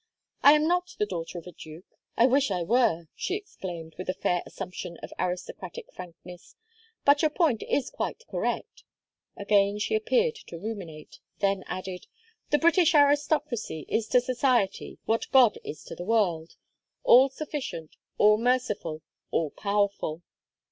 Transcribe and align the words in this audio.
"I 0.41 0.53
am 0.53 0.65
not 0.67 0.95
the 0.97 1.05
daughter 1.05 1.37
of 1.37 1.45
a 1.45 1.51
duke; 1.51 1.85
I 2.17 2.25
wish 2.25 2.49
I 2.49 2.63
were!" 2.63 3.07
she 3.13 3.35
exclaimed, 3.35 3.93
with 3.99 4.09
a 4.09 4.15
fair 4.15 4.41
assumption 4.47 4.97
of 5.03 5.13
aristocratic 5.19 5.93
frankness. 5.93 6.55
"But 7.05 7.21
your 7.21 7.29
point 7.29 7.61
is 7.61 7.91
quite 7.91 8.23
correct." 8.27 8.83
Again 9.37 9.77
she 9.77 9.93
appeared 9.93 10.33
to 10.47 10.57
ruminate; 10.57 11.19
then 11.37 11.63
added: 11.67 12.07
"The 12.49 12.57
British 12.57 12.95
aristocracy 12.95 13.85
is 13.89 14.07
to 14.07 14.21
society 14.21 14.97
what 15.05 15.29
God 15.31 15.59
is 15.63 15.83
to 15.83 15.93
the 15.93 16.03
world 16.03 16.55
all 17.03 17.29
sufficient, 17.29 17.95
all 18.17 18.39
merciful, 18.39 19.03
all 19.29 19.51
powerful." 19.51 20.23